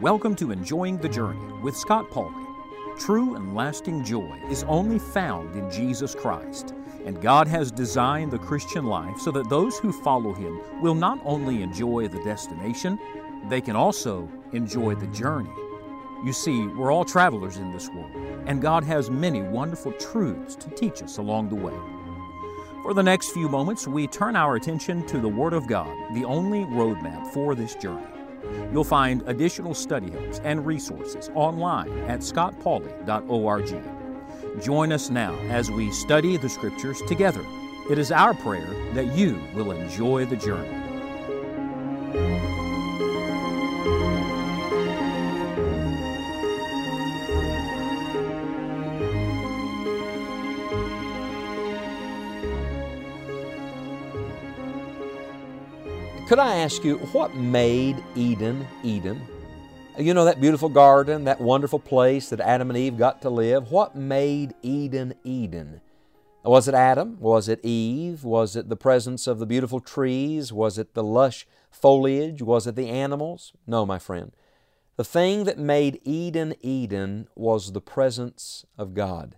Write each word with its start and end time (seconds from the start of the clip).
Welcome 0.00 0.36
to 0.36 0.50
Enjoying 0.50 0.98
the 0.98 1.08
Journey 1.08 1.40
with 1.62 1.74
Scott 1.74 2.10
Pauley. 2.10 2.44
True 2.98 3.36
and 3.36 3.54
lasting 3.54 4.04
joy 4.04 4.38
is 4.50 4.64
only 4.64 4.98
found 4.98 5.56
in 5.56 5.70
Jesus 5.70 6.14
Christ, 6.14 6.74
and 7.06 7.22
God 7.22 7.48
has 7.48 7.72
designed 7.72 8.30
the 8.30 8.38
Christian 8.38 8.84
life 8.84 9.18
so 9.18 9.30
that 9.30 9.48
those 9.48 9.78
who 9.78 9.92
follow 9.92 10.34
Him 10.34 10.60
will 10.82 10.94
not 10.94 11.18
only 11.24 11.62
enjoy 11.62 12.08
the 12.08 12.22
destination, 12.22 12.98
they 13.48 13.62
can 13.62 13.76
also 13.76 14.28
enjoy 14.52 14.94
the 14.94 15.06
journey. 15.06 15.48
You 16.22 16.34
see, 16.34 16.66
we're 16.66 16.92
all 16.92 17.06
travelers 17.06 17.56
in 17.56 17.72
this 17.72 17.88
world, 17.88 18.12
and 18.46 18.60
God 18.60 18.84
has 18.84 19.10
many 19.10 19.40
wonderful 19.40 19.92
truths 19.92 20.54
to 20.56 20.68
teach 20.68 21.02
us 21.02 21.16
along 21.16 21.48
the 21.48 21.54
way. 21.54 21.72
For 22.82 22.94
the 22.94 23.02
next 23.02 23.30
few 23.30 23.48
moments, 23.48 23.86
we 23.86 24.08
turn 24.08 24.34
our 24.34 24.56
attention 24.56 25.06
to 25.06 25.20
the 25.20 25.28
Word 25.28 25.52
of 25.52 25.68
God, 25.68 25.96
the 26.14 26.24
only 26.24 26.64
roadmap 26.64 27.28
for 27.28 27.54
this 27.54 27.76
journey. 27.76 28.04
You'll 28.72 28.82
find 28.82 29.22
additional 29.28 29.72
study 29.72 30.10
helps 30.10 30.40
and 30.40 30.66
resources 30.66 31.30
online 31.36 31.96
at 32.08 32.20
scottpauley.org. 32.20 33.82
Join 34.60 34.90
us 34.90 35.10
now 35.10 35.38
as 35.48 35.70
we 35.70 35.92
study 35.92 36.36
the 36.36 36.48
Scriptures 36.48 37.00
together. 37.06 37.44
It 37.88 37.98
is 37.98 38.10
our 38.10 38.34
prayer 38.34 38.74
that 38.94 39.16
you 39.16 39.40
will 39.54 39.70
enjoy 39.70 40.24
the 40.24 40.36
journey. 40.36 40.81
Could 56.28 56.38
I 56.38 56.56
ask 56.56 56.82
you, 56.84 56.98
what 56.98 57.34
made 57.34 58.02
Eden 58.14 58.66
Eden? 58.82 59.20
You 59.98 60.14
know, 60.14 60.24
that 60.24 60.40
beautiful 60.40 60.70
garden, 60.70 61.24
that 61.24 61.40
wonderful 61.40 61.78
place 61.78 62.30
that 62.30 62.40
Adam 62.40 62.70
and 62.70 62.78
Eve 62.78 62.96
got 62.96 63.20
to 63.22 63.28
live. 63.30 63.70
What 63.70 63.94
made 63.94 64.54
Eden 64.62 65.14
Eden? 65.24 65.82
Was 66.44 66.68
it 66.68 66.74
Adam? 66.74 67.20
Was 67.20 67.48
it 67.48 67.62
Eve? 67.62 68.24
Was 68.24 68.56
it 68.56 68.68
the 68.68 68.76
presence 68.76 69.26
of 69.26 69.40
the 69.40 69.46
beautiful 69.46 69.80
trees? 69.80 70.52
Was 70.52 70.78
it 70.78 70.94
the 70.94 71.02
lush 71.02 71.46
foliage? 71.70 72.40
Was 72.40 72.66
it 72.66 72.76
the 72.76 72.88
animals? 72.88 73.52
No, 73.66 73.84
my 73.84 73.98
friend. 73.98 74.32
The 74.96 75.04
thing 75.04 75.44
that 75.44 75.58
made 75.58 76.00
Eden 76.04 76.54
Eden 76.62 77.28
was 77.34 77.72
the 77.72 77.80
presence 77.80 78.64
of 78.78 78.94
God. 78.94 79.36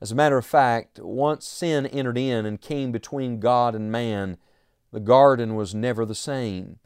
As 0.00 0.12
a 0.12 0.16
matter 0.16 0.36
of 0.36 0.44
fact, 0.44 0.98
once 0.98 1.46
sin 1.46 1.86
entered 1.86 2.18
in 2.18 2.44
and 2.44 2.60
came 2.60 2.92
between 2.92 3.40
God 3.40 3.74
and 3.74 3.90
man, 3.90 4.36
the 4.92 5.00
garden 5.00 5.54
was 5.54 5.74
never 5.74 6.04
the 6.04 6.14
same. 6.14 6.78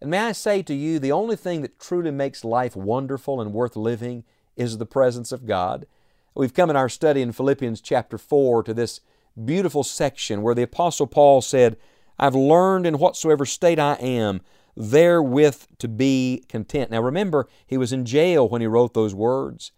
And 0.00 0.10
may 0.10 0.18
I 0.18 0.32
say 0.32 0.62
to 0.62 0.74
you, 0.74 0.98
the 0.98 1.12
only 1.12 1.36
thing 1.36 1.62
that 1.62 1.78
truly 1.78 2.10
makes 2.10 2.44
life 2.44 2.76
wonderful 2.76 3.40
and 3.40 3.52
worth 3.52 3.76
living 3.76 4.24
is 4.56 4.78
the 4.78 4.86
presence 4.86 5.32
of 5.32 5.46
God. 5.46 5.86
We've 6.34 6.54
come 6.54 6.68
in 6.68 6.76
our 6.76 6.88
study 6.88 7.22
in 7.22 7.32
Philippians 7.32 7.80
chapter 7.80 8.18
4 8.18 8.64
to 8.64 8.74
this 8.74 9.00
beautiful 9.42 9.84
section 9.84 10.42
where 10.42 10.54
the 10.54 10.62
Apostle 10.62 11.06
Paul 11.06 11.40
said, 11.40 11.76
I've 12.18 12.34
learned 12.34 12.86
in 12.86 12.98
whatsoever 12.98 13.46
state 13.46 13.78
I 13.78 13.94
am, 13.94 14.40
therewith 14.76 15.62
to 15.78 15.88
be 15.88 16.44
content. 16.48 16.90
Now 16.90 17.00
remember, 17.00 17.48
he 17.66 17.78
was 17.78 17.92
in 17.92 18.04
jail 18.04 18.48
when 18.48 18.60
he 18.60 18.66
wrote 18.66 18.94
those 18.94 19.14
words. 19.14 19.72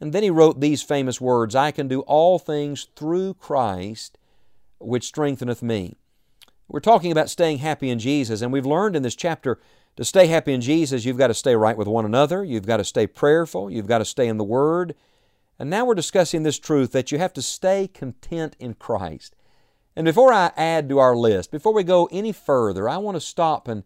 And 0.00 0.12
then 0.12 0.22
he 0.22 0.30
wrote 0.30 0.60
these 0.60 0.82
famous 0.82 1.20
words 1.20 1.54
I 1.54 1.70
can 1.70 1.88
do 1.88 2.00
all 2.00 2.38
things 2.38 2.88
through 2.96 3.34
Christ, 3.34 4.16
which 4.78 5.04
strengtheneth 5.04 5.62
me. 5.62 5.97
We're 6.68 6.80
talking 6.80 7.10
about 7.10 7.30
staying 7.30 7.58
happy 7.58 7.88
in 7.88 7.98
Jesus, 7.98 8.42
and 8.42 8.52
we've 8.52 8.66
learned 8.66 8.94
in 8.94 9.02
this 9.02 9.16
chapter 9.16 9.58
to 9.96 10.04
stay 10.04 10.26
happy 10.26 10.52
in 10.52 10.60
Jesus, 10.60 11.04
you've 11.04 11.18
got 11.18 11.28
to 11.28 11.34
stay 11.34 11.56
right 11.56 11.76
with 11.76 11.88
one 11.88 12.04
another, 12.04 12.44
you've 12.44 12.66
got 12.66 12.76
to 12.76 12.84
stay 12.84 13.06
prayerful, 13.06 13.70
you've 13.70 13.86
got 13.86 13.98
to 13.98 14.04
stay 14.04 14.28
in 14.28 14.36
the 14.36 14.44
Word. 14.44 14.94
And 15.58 15.70
now 15.70 15.84
we're 15.84 15.94
discussing 15.94 16.42
this 16.42 16.58
truth 16.58 16.92
that 16.92 17.10
you 17.10 17.18
have 17.18 17.32
to 17.32 17.42
stay 17.42 17.88
content 17.88 18.54
in 18.60 18.74
Christ. 18.74 19.34
And 19.96 20.04
before 20.04 20.32
I 20.32 20.52
add 20.56 20.88
to 20.90 20.98
our 20.98 21.16
list, 21.16 21.50
before 21.50 21.72
we 21.72 21.82
go 21.82 22.08
any 22.12 22.30
further, 22.30 22.88
I 22.88 22.98
want 22.98 23.16
to 23.16 23.20
stop 23.20 23.66
and, 23.66 23.82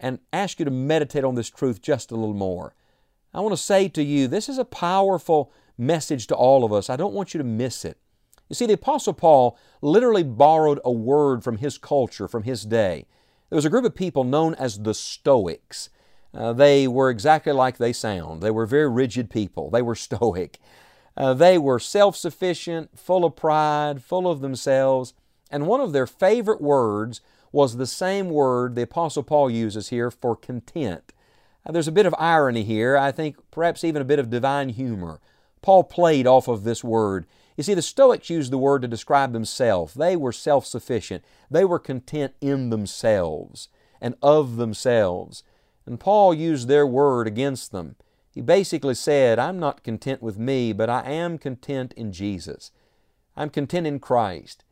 and 0.00 0.18
ask 0.32 0.58
you 0.58 0.64
to 0.64 0.70
meditate 0.72 1.22
on 1.22 1.36
this 1.36 1.50
truth 1.50 1.80
just 1.80 2.10
a 2.10 2.16
little 2.16 2.34
more. 2.34 2.74
I 3.32 3.40
want 3.40 3.52
to 3.52 3.62
say 3.62 3.88
to 3.90 4.02
you, 4.02 4.26
this 4.26 4.48
is 4.48 4.58
a 4.58 4.64
powerful 4.64 5.52
message 5.78 6.26
to 6.26 6.34
all 6.34 6.64
of 6.64 6.72
us. 6.72 6.90
I 6.90 6.96
don't 6.96 7.14
want 7.14 7.34
you 7.34 7.38
to 7.38 7.44
miss 7.44 7.84
it. 7.84 7.98
You 8.52 8.54
see, 8.54 8.66
the 8.66 8.74
Apostle 8.74 9.14
Paul 9.14 9.56
literally 9.80 10.22
borrowed 10.22 10.78
a 10.84 10.92
word 10.92 11.42
from 11.42 11.56
his 11.56 11.78
culture, 11.78 12.28
from 12.28 12.42
his 12.42 12.66
day. 12.66 13.06
There 13.48 13.56
was 13.56 13.64
a 13.64 13.70
group 13.70 13.86
of 13.86 13.94
people 13.94 14.24
known 14.24 14.54
as 14.56 14.80
the 14.80 14.92
Stoics. 14.92 15.88
Uh, 16.34 16.52
they 16.52 16.86
were 16.86 17.08
exactly 17.08 17.54
like 17.54 17.78
they 17.78 17.94
sound. 17.94 18.42
They 18.42 18.50
were 18.50 18.66
very 18.66 18.90
rigid 18.90 19.30
people. 19.30 19.70
They 19.70 19.80
were 19.80 19.94
stoic. 19.94 20.58
Uh, 21.16 21.32
they 21.32 21.56
were 21.56 21.78
self 21.78 22.14
sufficient, 22.14 22.98
full 22.98 23.24
of 23.24 23.36
pride, 23.36 24.02
full 24.02 24.30
of 24.30 24.42
themselves. 24.42 25.14
And 25.50 25.66
one 25.66 25.80
of 25.80 25.94
their 25.94 26.06
favorite 26.06 26.60
words 26.60 27.22
was 27.52 27.78
the 27.78 27.86
same 27.86 28.28
word 28.28 28.74
the 28.74 28.82
Apostle 28.82 29.22
Paul 29.22 29.48
uses 29.48 29.88
here 29.88 30.10
for 30.10 30.36
content. 30.36 31.14
Uh, 31.64 31.72
there's 31.72 31.88
a 31.88 31.92
bit 31.92 32.04
of 32.04 32.14
irony 32.18 32.64
here, 32.64 32.98
I 32.98 33.12
think 33.12 33.38
perhaps 33.50 33.82
even 33.82 34.02
a 34.02 34.06
bit 34.06 34.18
of 34.18 34.28
divine 34.28 34.68
humor. 34.68 35.22
Paul 35.62 35.84
played 35.84 36.26
off 36.26 36.48
of 36.48 36.64
this 36.64 36.84
word. 36.84 37.24
You 37.56 37.62
see, 37.62 37.74
the 37.74 37.82
Stoics 37.82 38.30
used 38.30 38.50
the 38.50 38.58
word 38.58 38.82
to 38.82 38.88
describe 38.88 39.32
themselves. 39.32 39.94
They 39.94 40.16
were 40.16 40.32
self 40.32 40.66
sufficient, 40.66 41.24
they 41.50 41.64
were 41.64 41.78
content 41.78 42.34
in 42.40 42.70
themselves 42.70 43.68
and 44.00 44.16
of 44.22 44.56
themselves. 44.56 45.42
And 45.86 45.98
Paul 45.98 46.34
used 46.34 46.68
their 46.68 46.86
word 46.86 47.26
against 47.26 47.72
them. 47.72 47.96
He 48.32 48.40
basically 48.40 48.94
said, 48.94 49.38
I'm 49.38 49.58
not 49.58 49.84
content 49.84 50.22
with 50.22 50.38
me, 50.38 50.72
but 50.72 50.88
I 50.88 51.10
am 51.10 51.38
content 51.38 51.92
in 51.94 52.12
Jesus. 52.12 52.70
I'm 53.36 53.50
content 53.50 53.86
in 53.86 53.98
Christ. 53.98 54.64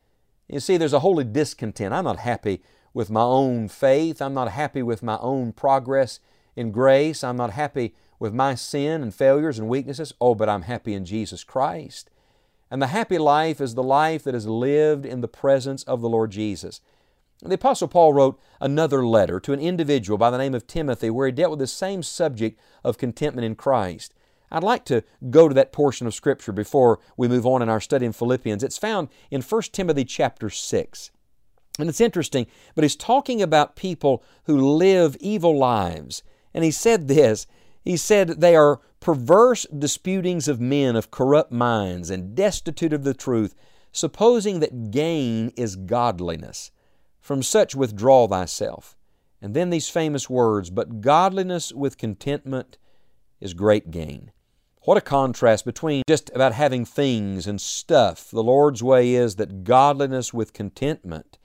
You 0.49 0.61
see, 0.61 0.77
there's 0.77 0.93
a 0.93 1.01
holy 1.01 1.25
discontent. 1.25 1.93
I'm 1.93 2.05
not 2.05 2.21
happy 2.21 2.63
with 2.93 3.11
my 3.11 3.23
own 3.23 3.69
faith. 3.69 4.21
I'm 4.21 4.35
not 4.35 4.51
happy 4.51 4.83
with 4.83 5.03
my 5.03 5.19
own 5.19 5.53
progress 5.53 6.21
in 6.57 6.73
grace. 6.73 7.23
I'm 7.23 7.37
not 7.37 7.53
happy 7.53 7.95
with 8.19 8.35
my 8.35 8.55
sin 8.55 9.03
and 9.03 9.15
failures 9.15 9.59
and 9.59 9.69
weaknesses. 9.69 10.13
Oh, 10.21 10.35
but 10.35 10.49
I'm 10.49 10.63
happy 10.63 10.95
in 10.95 11.05
Jesus 11.05 11.45
Christ. 11.45 12.11
And 12.71 12.81
the 12.81 12.89
happy 12.89 13.19
life 13.19 13.61
is 13.61 13.75
the 13.75 13.83
life 13.83 14.23
that 14.25 14.35
is 14.35 14.47
lived 14.47 15.05
in 15.05 15.21
the 15.21 15.29
presence 15.29 15.83
of 15.85 16.01
the 16.01 16.09
Lord 16.09 16.31
Jesus. 16.31 16.81
The 17.43 17.55
Apostle 17.55 17.89
Paul 17.89 18.13
wrote 18.13 18.39
another 18.61 19.05
letter 19.05 19.41
to 19.41 19.53
an 19.53 19.61
individual 19.61 20.19
by 20.19 20.31
the 20.31 20.39
name 20.39 20.55
of 20.55 20.67
Timothy 20.67 21.11
where 21.11 21.27
he 21.27 21.33
dealt 21.33 21.51
with 21.51 21.59
the 21.59 21.67
same 21.67 22.03
subject 22.03 22.61
of 22.85 22.99
contentment 22.99 23.47
in 23.47 23.55
Christ. 23.55 24.15
I'd 24.53 24.63
like 24.63 24.85
to 24.87 25.05
go 25.31 25.49
to 25.49 25.55
that 25.55 25.73
portion 25.73 26.07
of 26.07 26.15
Scripture 26.15 26.53
before 26.53 26.99
we 27.17 27.29
move 27.29 27.47
on 27.47 27.63
in 27.63 27.69
our 27.69 27.81
study 27.81 28.05
in 28.05 28.13
Philippians. 28.13 28.63
It's 28.63 28.79
found 28.79 29.09
in 29.31 29.43
1 29.43 29.63
Timothy 29.73 30.05
chapter 30.05 30.51
6. 30.51 31.11
And 31.79 31.89
it's 31.89 32.01
interesting, 32.01 32.47
but 32.75 32.85
he's 32.85 32.97
talking 32.97 33.41
about 33.41 33.77
people 33.77 34.23
who 34.45 34.77
live 34.77 35.17
evil 35.21 35.57
lives. 35.57 36.23
And 36.53 36.65
he 36.65 36.71
said 36.71 37.09
this 37.09 37.47
He 37.83 37.97
said, 37.97 38.41
They 38.41 38.55
are 38.55 38.81
perverse 39.01 39.67
disputings 39.67 40.49
of 40.49 40.61
men 40.61 40.97
of 40.97 41.11
corrupt 41.11 41.53
minds 41.53 42.11
and 42.11 42.35
destitute 42.35 42.93
of 42.93 43.05
the 43.05 43.15
truth, 43.15 43.55
supposing 43.93 44.61
that 44.61 44.91
gain 44.91 45.53
is 45.57 45.77
godliness. 45.77 46.71
From 47.21 47.43
such 47.43 47.75
withdraw 47.75 48.27
thyself. 48.27 48.97
And 49.43 49.55
then 49.55 49.71
these 49.71 49.89
famous 49.89 50.29
words, 50.29 50.71
but 50.71 51.01
godliness 51.01 51.73
with 51.73 51.99
contentment 51.99 52.77
is 53.41 53.55
great 53.55 53.91
gain. 53.91 54.33
What 54.83 54.97
a 54.97 55.03
contrast 55.03 55.65
between 55.65 56.03
just 56.09 56.31
about 56.35 56.53
having 56.53 56.85
things 56.85 57.47
and 57.47 57.61
stuff. 57.61 58.31
The 58.31 58.43
Lord's 58.43 58.83
way 58.83 59.15
is 59.15 59.37
that 59.37 59.65
godliness 59.65 60.33
with 60.33 60.53
contentment 60.53 61.39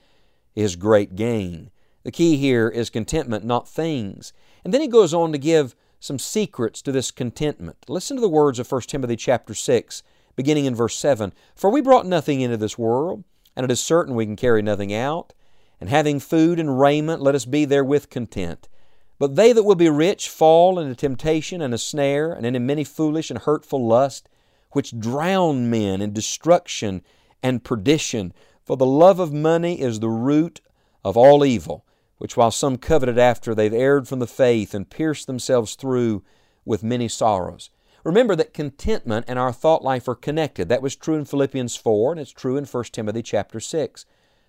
is 0.55 0.75
great 0.75 1.15
gain. 1.15 1.69
The 2.03 2.11
key 2.11 2.37
here 2.37 2.69
is 2.69 2.89
contentment, 2.89 3.43
not 3.43 3.67
things. 3.67 4.31
And 4.63 4.73
then 4.73 4.81
he 4.81 4.87
goes 4.87 5.13
on 5.13 5.31
to 5.31 5.37
give 5.37 5.75
some 6.05 6.19
secrets 6.19 6.81
to 6.83 6.91
this 6.91 7.09
contentment. 7.09 7.77
Listen 7.87 8.15
to 8.15 8.21
the 8.21 8.29
words 8.29 8.59
of 8.59 8.71
1 8.71 8.81
Timothy 8.81 9.15
chapter 9.15 9.53
6, 9.53 10.03
beginning 10.35 10.65
in 10.65 10.75
verse 10.75 10.95
7. 10.97 11.33
For 11.55 11.69
we 11.69 11.81
brought 11.81 12.05
nothing 12.05 12.41
into 12.41 12.57
this 12.57 12.77
world, 12.77 13.23
and 13.55 13.63
it 13.63 13.71
is 13.71 13.79
certain 13.79 14.13
we 14.13 14.25
can 14.25 14.35
carry 14.35 14.61
nothing 14.61 14.93
out. 14.93 15.33
And 15.81 15.89
having 15.89 16.19
food 16.19 16.59
and 16.59 16.79
raiment, 16.79 17.21
let 17.21 17.35
us 17.35 17.45
be 17.45 17.65
therewith 17.65 18.09
content. 18.09 18.69
But 19.17 19.35
they 19.35 19.51
that 19.51 19.63
will 19.63 19.75
be 19.75 19.89
rich 19.89 20.29
fall 20.29 20.77
into 20.77 20.95
temptation 20.95 21.61
and 21.61 21.73
a 21.73 21.77
snare, 21.77 22.31
and 22.31 22.45
into 22.45 22.59
many 22.59 22.83
foolish 22.83 23.29
and 23.29 23.39
hurtful 23.39 23.85
lusts, 23.85 24.29
which 24.71 24.99
drown 24.99 25.69
men 25.69 26.01
in 26.01 26.13
destruction 26.13 27.01
and 27.41 27.63
perdition. 27.63 28.33
For 28.63 28.77
the 28.77 28.85
love 28.85 29.19
of 29.19 29.33
money 29.33 29.81
is 29.81 29.99
the 29.99 30.09
root 30.09 30.61
of 31.03 31.17
all 31.17 31.43
evil 31.45 31.84
which 32.17 32.37
while 32.37 32.51
some 32.51 32.77
coveted 32.77 33.17
after, 33.17 33.53
they've 33.53 33.73
erred 33.73 34.07
from 34.07 34.19
the 34.19 34.27
faith 34.27 34.73
and 34.73 34.89
pierced 34.89 35.27
themselves 35.27 35.75
through 35.75 36.23
with 36.63 36.83
many 36.83 37.07
sorrows. 37.07 37.69
Remember 38.03 38.35
that 38.35 38.53
contentment 38.53 39.25
and 39.27 39.39
our 39.39 39.51
thought 39.51 39.83
life 39.83 40.07
are 40.07 40.15
connected. 40.15 40.69
That 40.69 40.81
was 40.81 40.95
true 40.95 41.15
in 41.15 41.25
Philippians 41.25 41.75
4, 41.75 42.11
and 42.11 42.21
it's 42.21 42.31
true 42.31 42.55
in 42.55 42.65
1 42.65 42.83
Timothy 42.85 43.23
chapter 43.23 43.59
6. 43.59 44.05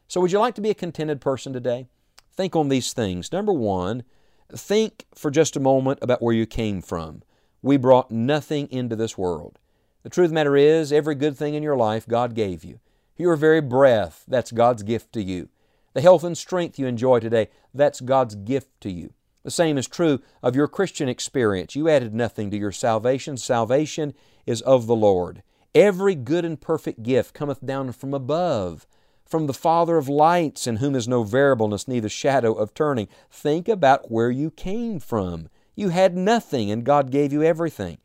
So, 0.08 0.20
would 0.20 0.30
you 0.30 0.38
like 0.38 0.54
to 0.56 0.60
be 0.60 0.70
a 0.70 0.74
contented 0.74 1.20
person 1.20 1.52
today? 1.52 1.88
Think 2.32 2.54
on 2.54 2.68
these 2.68 2.92
things. 2.92 3.32
Number 3.32 3.52
one, 3.52 4.04
think 4.52 5.06
for 5.14 5.30
just 5.30 5.56
a 5.56 5.60
moment 5.60 5.98
about 6.02 6.22
where 6.22 6.34
you 6.34 6.46
came 6.46 6.82
from. 6.82 7.22
We 7.62 7.78
brought 7.78 8.10
nothing 8.10 8.68
into 8.70 8.94
this 8.94 9.16
world. 9.16 9.58
The 10.02 10.10
truth 10.10 10.26
of 10.26 10.30
the 10.30 10.34
matter 10.34 10.56
is, 10.56 10.92
every 10.92 11.14
good 11.14 11.36
thing 11.36 11.54
in 11.54 11.62
your 11.62 11.76
life 11.76 12.06
God 12.06 12.34
gave 12.34 12.62
you. 12.62 12.78
Your 13.16 13.36
very 13.36 13.62
breath, 13.62 14.22
that's 14.28 14.52
God's 14.52 14.82
gift 14.82 15.12
to 15.14 15.22
you. 15.22 15.48
The 15.96 16.02
health 16.02 16.24
and 16.24 16.36
strength 16.36 16.78
you 16.78 16.86
enjoy 16.86 17.20
today, 17.20 17.48
that's 17.72 18.02
God's 18.02 18.34
gift 18.34 18.82
to 18.82 18.90
you. 18.90 19.14
The 19.44 19.50
same 19.50 19.78
is 19.78 19.88
true 19.88 20.20
of 20.42 20.54
your 20.54 20.68
Christian 20.68 21.08
experience. 21.08 21.74
You 21.74 21.88
added 21.88 22.12
nothing 22.14 22.50
to 22.50 22.58
your 22.58 22.70
salvation. 22.70 23.38
Salvation 23.38 24.12
is 24.44 24.60
of 24.60 24.86
the 24.86 24.94
Lord. 24.94 25.42
Every 25.74 26.14
good 26.14 26.44
and 26.44 26.60
perfect 26.60 27.02
gift 27.02 27.32
cometh 27.32 27.64
down 27.64 27.92
from 27.92 28.12
above, 28.12 28.86
from 29.24 29.46
the 29.46 29.54
Father 29.54 29.96
of 29.96 30.06
lights, 30.06 30.66
in 30.66 30.76
whom 30.76 30.94
is 30.94 31.08
no 31.08 31.22
variableness, 31.22 31.88
neither 31.88 32.10
shadow 32.10 32.52
of 32.52 32.74
turning. 32.74 33.08
Think 33.30 33.66
about 33.66 34.10
where 34.10 34.30
you 34.30 34.50
came 34.50 35.00
from. 35.00 35.48
You 35.74 35.88
had 35.88 36.14
nothing, 36.14 36.70
and 36.70 36.84
God 36.84 37.10
gave 37.10 37.32
you 37.32 37.42
everything. 37.42 37.96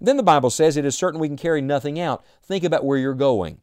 Then 0.00 0.16
the 0.16 0.22
Bible 0.22 0.50
says 0.50 0.76
it 0.76 0.84
is 0.84 0.94
certain 0.94 1.18
we 1.18 1.26
can 1.26 1.36
carry 1.36 1.60
nothing 1.60 1.98
out. 1.98 2.24
Think 2.40 2.62
about 2.62 2.84
where 2.84 2.98
you're 2.98 3.14
going. 3.14 3.62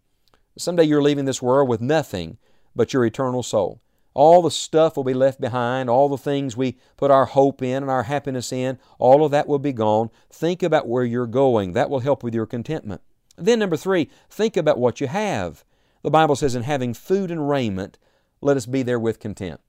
Someday 0.57 0.83
you're 0.83 1.01
leaving 1.01 1.23
this 1.23 1.41
world 1.41 1.69
with 1.69 1.79
nothing 1.79 2.39
but 2.79 2.93
your 2.93 3.03
eternal 3.03 3.43
soul. 3.43 3.81
All 4.13 4.41
the 4.41 4.49
stuff 4.49 4.95
will 4.95 5.03
be 5.03 5.13
left 5.13 5.41
behind, 5.41 5.89
all 5.89 6.07
the 6.07 6.17
things 6.17 6.55
we 6.55 6.77
put 6.95 7.11
our 7.11 7.25
hope 7.25 7.61
in 7.61 7.83
and 7.83 7.91
our 7.91 8.03
happiness 8.03 8.53
in, 8.53 8.79
all 8.99 9.25
of 9.25 9.31
that 9.31 9.49
will 9.49 9.59
be 9.59 9.73
gone. 9.73 10.09
Think 10.31 10.63
about 10.63 10.87
where 10.87 11.03
you're 11.03 11.27
going. 11.27 11.73
That 11.73 11.89
will 11.89 11.99
help 11.99 12.23
with 12.23 12.33
your 12.33 12.45
contentment. 12.45 13.01
Then, 13.35 13.59
number 13.59 13.75
three, 13.75 14.09
think 14.29 14.55
about 14.55 14.79
what 14.79 15.01
you 15.01 15.07
have. 15.07 15.65
The 16.03 16.09
Bible 16.09 16.37
says, 16.37 16.55
In 16.55 16.63
having 16.63 16.93
food 16.93 17.31
and 17.31 17.49
raiment, 17.49 17.97
let 18.39 18.55
us 18.55 18.65
be 18.65 18.81
therewith 18.81 19.19
content. 19.19 19.59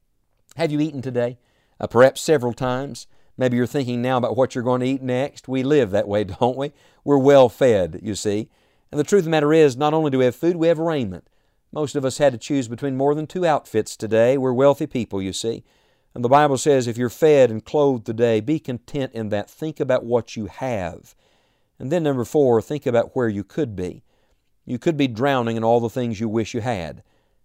Have 0.54 0.70
you 0.70 0.78
eaten 0.78 1.02
today? 1.02 1.36
Uh, 1.80 1.88
perhaps 1.88 2.20
several 2.20 2.52
times. 2.52 3.08
Maybe 3.36 3.56
you're 3.56 3.66
thinking 3.66 4.00
now 4.00 4.18
about 4.18 4.36
what 4.36 4.54
you're 4.54 4.62
going 4.62 4.82
to 4.82 4.86
eat 4.86 5.02
next. 5.02 5.48
We 5.48 5.64
live 5.64 5.90
that 5.90 6.06
way, 6.06 6.22
don't 6.40 6.56
we? 6.56 6.70
We're 7.02 7.18
well 7.18 7.48
fed, 7.48 7.98
you 8.04 8.14
see. 8.14 8.50
And 8.92 9.00
the 9.00 9.04
truth 9.04 9.22
of 9.22 9.24
the 9.24 9.30
matter 9.30 9.52
is, 9.52 9.76
not 9.76 9.94
only 9.94 10.12
do 10.12 10.18
we 10.18 10.26
have 10.26 10.36
food, 10.36 10.54
we 10.54 10.68
have 10.68 10.78
raiment. 10.78 11.26
Most 11.72 11.94
of 11.94 12.04
us 12.04 12.18
had 12.18 12.32
to 12.32 12.38
choose 12.38 12.68
between 12.68 12.96
more 12.96 13.14
than 13.14 13.26
two 13.26 13.46
outfits 13.46 13.96
today. 13.96 14.36
We're 14.36 14.52
wealthy 14.52 14.86
people, 14.86 15.22
you 15.22 15.32
see. 15.32 15.62
And 16.14 16.24
the 16.24 16.28
Bible 16.28 16.58
says 16.58 16.88
if 16.88 16.98
you're 16.98 17.08
fed 17.08 17.50
and 17.50 17.64
clothed 17.64 18.04
today, 18.04 18.40
be 18.40 18.58
content 18.58 19.12
in 19.12 19.28
that. 19.28 19.48
Think 19.48 19.78
about 19.78 20.04
what 20.04 20.36
you 20.36 20.46
have. 20.46 21.14
And 21.78 21.92
then, 21.92 22.02
number 22.02 22.24
four, 22.24 22.60
think 22.60 22.86
about 22.86 23.14
where 23.14 23.28
you 23.28 23.44
could 23.44 23.76
be. 23.76 24.02
You 24.66 24.78
could 24.78 24.96
be 24.96 25.08
drowning 25.08 25.56
in 25.56 25.64
all 25.64 25.80
the 25.80 25.88
things 25.88 26.20
you 26.20 26.28
wish 26.28 26.54
you 26.54 26.60
had. 26.60 27.02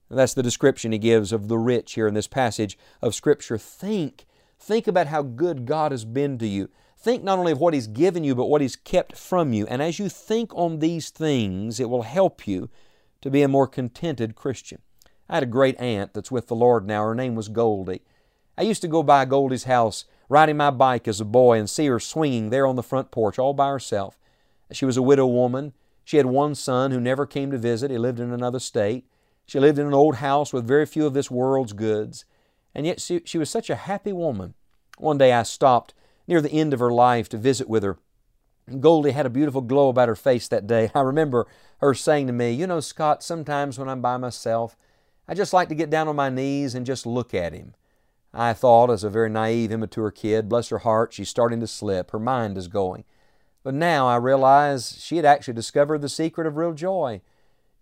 And 0.09 0.19
that's 0.19 0.33
the 0.33 0.43
description 0.43 0.91
he 0.91 0.97
gives 0.97 1.31
of 1.31 1.47
the 1.47 1.57
rich 1.57 1.93
here 1.93 2.07
in 2.07 2.13
this 2.13 2.27
passage 2.27 2.77
of 3.01 3.15
Scripture. 3.15 3.57
Think. 3.57 4.25
Think 4.59 4.87
about 4.87 5.07
how 5.07 5.21
good 5.21 5.65
God 5.65 5.91
has 5.91 6.05
been 6.05 6.37
to 6.39 6.47
you. 6.47 6.69
Think 6.97 7.23
not 7.23 7.37
only 7.37 7.51
of 7.51 7.59
what 7.59 7.73
He's 7.73 7.87
given 7.87 8.23
you, 8.23 8.33
but 8.33 8.45
what 8.47 8.61
He's 8.61 8.75
kept 8.75 9.15
from 9.15 9.53
you. 9.53 9.67
And 9.67 9.81
as 9.81 9.99
you 9.99 10.09
think 10.09 10.53
on 10.55 10.79
these 10.79 11.09
things, 11.11 11.79
it 11.79 11.89
will 11.89 12.03
help 12.03 12.47
you 12.47 12.69
to 13.25 13.31
be 13.31 13.41
a 13.41 13.47
more 13.47 13.65
contented 13.65 14.35
Christian. 14.35 14.83
I 15.27 15.33
had 15.33 15.43
a 15.43 15.47
great 15.47 15.81
aunt 15.81 16.13
that's 16.13 16.29
with 16.29 16.45
the 16.45 16.55
Lord 16.55 16.85
now. 16.85 17.03
Her 17.03 17.15
name 17.15 17.33
was 17.33 17.47
Goldie. 17.47 18.03
I 18.55 18.61
used 18.61 18.83
to 18.83 18.87
go 18.87 19.01
by 19.01 19.25
Goldie's 19.25 19.63
house 19.63 20.05
riding 20.29 20.57
my 20.57 20.69
bike 20.69 21.07
as 21.07 21.19
a 21.19 21.25
boy 21.25 21.57
and 21.57 21.67
see 21.67 21.87
her 21.87 21.99
swinging 21.99 22.51
there 22.51 22.67
on 22.67 22.75
the 22.75 22.83
front 22.83 23.09
porch 23.09 23.39
all 23.39 23.55
by 23.55 23.69
herself. 23.69 24.19
She 24.71 24.85
was 24.85 24.95
a 24.95 25.01
widow 25.01 25.25
woman. 25.25 25.73
She 26.03 26.17
had 26.17 26.27
one 26.27 26.53
son 26.53 26.91
who 26.91 26.99
never 26.99 27.25
came 27.25 27.49
to 27.49 27.57
visit. 27.57 27.89
He 27.89 27.97
lived 27.97 28.19
in 28.19 28.31
another 28.31 28.59
state. 28.59 29.07
She 29.47 29.59
lived 29.59 29.79
in 29.79 29.87
an 29.87 29.93
old 29.95 30.17
house 30.17 30.53
with 30.53 30.67
very 30.67 30.85
few 30.85 31.07
of 31.07 31.15
this 31.15 31.31
world's 31.31 31.73
goods. 31.73 32.25
And 32.75 32.85
yet 32.85 33.01
she, 33.01 33.23
she 33.25 33.39
was 33.39 33.49
such 33.49 33.71
a 33.71 33.75
happy 33.75 34.13
woman. 34.13 34.53
One 34.99 35.17
day 35.17 35.33
I 35.33 35.41
stopped 35.41 35.95
near 36.27 36.41
the 36.41 36.51
end 36.51 36.75
of 36.75 36.79
her 36.79 36.91
life 36.91 37.27
to 37.29 37.37
visit 37.37 37.67
with 37.67 37.81
her. 37.81 37.97
Goldie 38.79 39.11
had 39.11 39.25
a 39.25 39.29
beautiful 39.29 39.61
glow 39.61 39.89
about 39.89 40.09
her 40.09 40.15
face 40.15 40.47
that 40.47 40.67
day. 40.67 40.89
I 40.95 41.01
remember 41.01 41.47
her 41.79 41.93
saying 41.93 42.27
to 42.27 42.33
me, 42.33 42.51
You 42.51 42.67
know, 42.67 42.79
Scott, 42.79 43.23
sometimes 43.23 43.77
when 43.77 43.89
I'm 43.89 44.01
by 44.01 44.17
myself, 44.17 44.75
I 45.27 45.33
just 45.33 45.53
like 45.53 45.69
to 45.69 45.75
get 45.75 45.89
down 45.89 46.07
on 46.07 46.15
my 46.15 46.29
knees 46.29 46.75
and 46.75 46.85
just 46.85 47.05
look 47.05 47.33
at 47.33 47.53
him. 47.53 47.73
I 48.33 48.53
thought, 48.53 48.89
as 48.89 49.03
a 49.03 49.09
very 49.09 49.29
naive, 49.29 49.71
immature 49.71 50.11
kid, 50.11 50.49
bless 50.49 50.69
her 50.69 50.79
heart, 50.79 51.13
she's 51.13 51.29
starting 51.29 51.61
to 51.61 51.67
slip. 51.67 52.11
Her 52.11 52.19
mind 52.19 52.57
is 52.57 52.67
going. 52.67 53.05
But 53.63 53.73
now 53.73 54.07
I 54.07 54.17
realize 54.17 54.97
she 55.01 55.15
had 55.15 55.25
actually 55.25 55.53
discovered 55.53 56.01
the 56.01 56.09
secret 56.09 56.45
of 56.45 56.57
real 56.57 56.73
joy. 56.73 57.21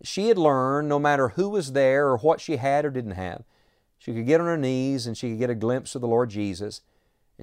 She 0.04 0.28
had 0.28 0.38
learned, 0.38 0.88
no 0.88 1.00
matter 1.00 1.30
who 1.30 1.50
was 1.50 1.74
there 1.74 2.08
or 2.08 2.18
what 2.18 2.40
she 2.40 2.58
had 2.58 2.86
or 2.86 2.92
didn't 2.92 3.12
have, 3.12 3.44
she 3.98 4.14
could 4.14 4.26
get 4.26 4.40
on 4.40 4.48
her 4.48 4.58
knees 4.58 5.08
and 5.08 5.18
she 5.18 5.30
could 5.30 5.40
get 5.40 5.50
a 5.50 5.56
glimpse 5.56 5.96
of 5.96 6.02
the 6.02 6.08
Lord 6.08 6.30
Jesus 6.30 6.82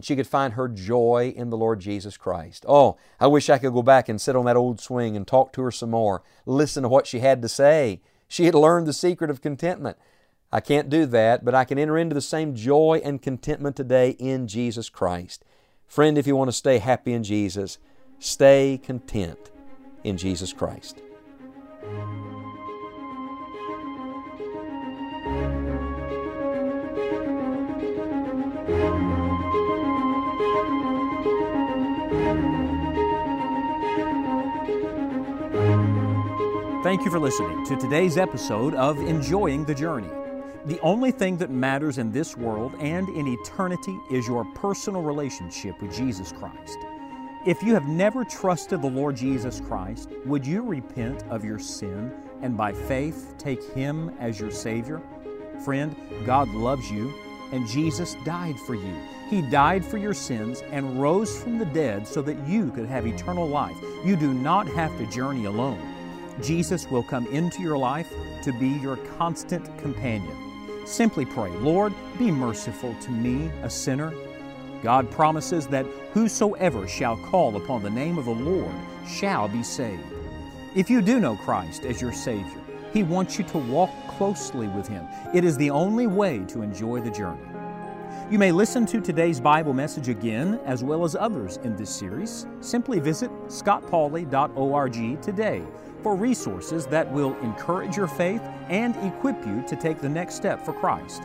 she 0.04 0.16
could 0.16 0.26
find 0.26 0.54
her 0.54 0.68
joy 0.68 1.32
in 1.36 1.50
the 1.50 1.56
Lord 1.56 1.80
Jesus 1.80 2.16
Christ. 2.16 2.64
Oh, 2.68 2.96
I 3.18 3.26
wish 3.26 3.48
I 3.50 3.58
could 3.58 3.72
go 3.72 3.82
back 3.82 4.08
and 4.08 4.20
sit 4.20 4.36
on 4.36 4.44
that 4.46 4.56
old 4.56 4.80
swing 4.80 5.16
and 5.16 5.26
talk 5.26 5.52
to 5.54 5.62
her 5.62 5.70
some 5.70 5.90
more, 5.90 6.22
listen 6.46 6.82
to 6.82 6.88
what 6.88 7.06
she 7.06 7.20
had 7.20 7.42
to 7.42 7.48
say. 7.48 8.00
She 8.28 8.46
had 8.46 8.54
learned 8.54 8.86
the 8.86 8.92
secret 8.92 9.30
of 9.30 9.42
contentment. 9.42 9.96
I 10.52 10.60
can't 10.60 10.88
do 10.88 11.06
that, 11.06 11.44
but 11.44 11.54
I 11.54 11.64
can 11.64 11.78
enter 11.78 11.98
into 11.98 12.14
the 12.14 12.20
same 12.20 12.54
joy 12.54 13.00
and 13.04 13.22
contentment 13.22 13.76
today 13.76 14.10
in 14.18 14.48
Jesus 14.48 14.88
Christ. 14.88 15.44
Friend, 15.86 16.16
if 16.16 16.26
you 16.26 16.36
want 16.36 16.48
to 16.48 16.52
stay 16.52 16.78
happy 16.78 17.12
in 17.12 17.24
Jesus, 17.24 17.78
Stay 18.20 18.78
content 18.82 19.50
in 20.04 20.18
Jesus 20.18 20.52
Christ. 20.52 21.00
Thank 36.90 37.04
you 37.04 37.10
for 37.12 37.20
listening 37.20 37.64
to 37.66 37.76
today's 37.76 38.16
episode 38.18 38.74
of 38.74 38.98
Enjoying 38.98 39.64
the 39.64 39.76
Journey. 39.76 40.10
The 40.64 40.80
only 40.80 41.12
thing 41.12 41.36
that 41.36 41.48
matters 41.48 41.98
in 41.98 42.10
this 42.10 42.36
world 42.36 42.74
and 42.80 43.08
in 43.10 43.28
eternity 43.28 43.96
is 44.10 44.26
your 44.26 44.44
personal 44.56 45.00
relationship 45.00 45.80
with 45.80 45.94
Jesus 45.94 46.32
Christ. 46.32 46.78
If 47.46 47.62
you 47.62 47.74
have 47.74 47.86
never 47.86 48.24
trusted 48.24 48.82
the 48.82 48.90
Lord 48.90 49.14
Jesus 49.14 49.60
Christ, 49.60 50.10
would 50.24 50.44
you 50.44 50.62
repent 50.62 51.22
of 51.30 51.44
your 51.44 51.60
sin 51.60 52.12
and 52.42 52.56
by 52.56 52.72
faith 52.72 53.36
take 53.38 53.62
Him 53.72 54.12
as 54.18 54.40
your 54.40 54.50
Savior? 54.50 55.00
Friend, 55.64 55.94
God 56.26 56.48
loves 56.48 56.90
you 56.90 57.14
and 57.52 57.68
Jesus 57.68 58.16
died 58.24 58.56
for 58.66 58.74
you. 58.74 58.96
He 59.28 59.42
died 59.42 59.84
for 59.84 59.96
your 59.96 60.12
sins 60.12 60.64
and 60.72 61.00
rose 61.00 61.40
from 61.40 61.56
the 61.56 61.66
dead 61.66 62.08
so 62.08 62.20
that 62.22 62.48
you 62.48 62.72
could 62.72 62.86
have 62.86 63.06
eternal 63.06 63.46
life. 63.46 63.76
You 64.04 64.16
do 64.16 64.34
not 64.34 64.66
have 64.66 64.98
to 64.98 65.06
journey 65.06 65.44
alone. 65.44 65.99
Jesus 66.42 66.90
will 66.90 67.02
come 67.02 67.26
into 67.28 67.62
your 67.62 67.78
life 67.78 68.12
to 68.42 68.52
be 68.52 68.68
your 68.68 68.96
constant 69.18 69.66
companion. 69.78 70.36
Simply 70.86 71.24
pray, 71.24 71.50
Lord, 71.50 71.92
be 72.18 72.30
merciful 72.30 72.94
to 73.00 73.10
me, 73.10 73.50
a 73.62 73.70
sinner. 73.70 74.12
God 74.82 75.10
promises 75.10 75.66
that 75.68 75.86
whosoever 76.12 76.88
shall 76.88 77.16
call 77.16 77.56
upon 77.56 77.82
the 77.82 77.90
name 77.90 78.18
of 78.18 78.24
the 78.24 78.30
Lord 78.30 78.74
shall 79.06 79.48
be 79.48 79.62
saved. 79.62 80.02
If 80.74 80.88
you 80.88 81.02
do 81.02 81.20
know 81.20 81.36
Christ 81.36 81.84
as 81.84 82.00
your 82.00 82.12
Savior, 82.12 82.60
He 82.92 83.02
wants 83.02 83.38
you 83.38 83.44
to 83.44 83.58
walk 83.58 83.90
closely 84.08 84.68
with 84.68 84.88
Him. 84.88 85.06
It 85.34 85.44
is 85.44 85.56
the 85.56 85.70
only 85.70 86.06
way 86.06 86.44
to 86.48 86.62
enjoy 86.62 87.00
the 87.00 87.10
journey. 87.10 87.49
You 88.30 88.38
may 88.38 88.52
listen 88.52 88.86
to 88.86 89.00
today's 89.00 89.40
Bible 89.40 89.72
message 89.72 90.08
again, 90.08 90.60
as 90.64 90.84
well 90.84 91.02
as 91.02 91.16
others 91.16 91.56
in 91.64 91.74
this 91.74 91.90
series. 91.90 92.46
Simply 92.60 93.00
visit 93.00 93.28
scottpauley.org 93.48 95.20
today 95.20 95.64
for 96.00 96.14
resources 96.14 96.86
that 96.86 97.10
will 97.10 97.36
encourage 97.40 97.96
your 97.96 98.06
faith 98.06 98.40
and 98.68 98.94
equip 99.04 99.44
you 99.44 99.64
to 99.66 99.74
take 99.74 100.00
the 100.00 100.08
next 100.08 100.36
step 100.36 100.64
for 100.64 100.72
Christ. 100.72 101.22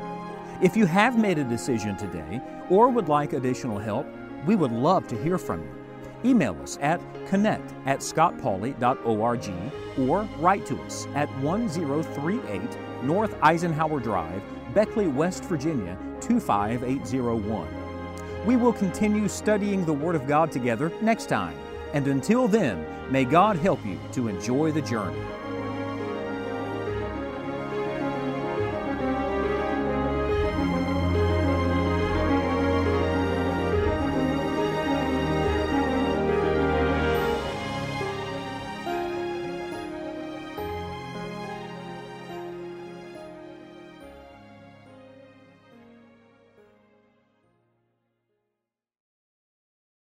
If 0.64 0.76
you 0.76 0.88
have 0.88 1.20
made 1.20 1.38
a 1.38 1.44
decision 1.44 1.96
today 1.96 2.42
or 2.72 2.90
would 2.90 3.08
like 3.08 3.34
additional 3.34 3.78
help, 3.78 4.08
we 4.48 4.56
would 4.56 4.72
love 4.72 5.08
to 5.10 5.22
hear 5.22 5.38
from 5.38 5.62
you. 5.62 5.85
Email 6.26 6.58
us 6.64 6.80
at 6.82 7.00
connect 7.28 7.74
at 7.86 8.00
scottpauley.org 8.00 10.10
or 10.10 10.28
write 10.40 10.66
to 10.66 10.82
us 10.82 11.08
at 11.14 11.30
1038 11.40 13.04
North 13.04 13.38
Eisenhower 13.44 14.00
Drive, 14.00 14.42
Beckley, 14.74 15.08
West 15.08 15.46
Virginia 15.46 15.96
25801. 16.22 17.68
We 18.46 18.56
will 18.56 18.74
continue 18.74 19.28
studying 19.28 19.86
the 19.86 19.94
Word 19.94 20.16
of 20.16 20.28
God 20.28 20.52
together 20.52 20.92
next 21.02 21.28
time. 21.28 21.56
And 21.94 22.08
until 22.08 22.48
then, 22.48 22.86
may 23.12 23.24
God 23.24 23.58
help 23.58 23.86
you 23.86 24.00
to 24.14 24.28
enjoy 24.28 24.72
the 24.72 24.82
journey. 24.82 25.22